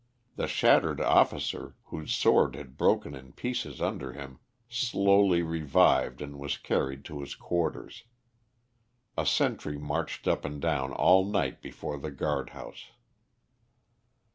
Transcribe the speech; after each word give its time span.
The 0.35 0.47
shattered 0.47 0.99
officer, 0.99 1.75
whose 1.83 2.11
sword 2.15 2.55
had 2.55 2.75
broken 2.75 3.13
in 3.13 3.33
pieces 3.33 3.79
under 3.79 4.13
him, 4.13 4.39
slowly 4.67 5.43
revived 5.43 6.23
and 6.23 6.39
was 6.39 6.57
carried 6.57 7.05
to 7.05 7.21
his 7.21 7.35
quarters. 7.35 8.05
A 9.15 9.27
sentry 9.27 9.77
marched 9.77 10.27
up 10.27 10.43
and 10.43 10.59
down 10.59 10.91
all 10.91 11.23
night 11.23 11.61
before 11.61 11.99
the 11.99 12.09
guard 12.09 12.49
house. 12.49 12.85